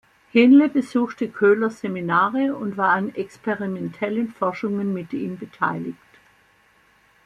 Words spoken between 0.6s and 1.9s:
besuchte Köhlers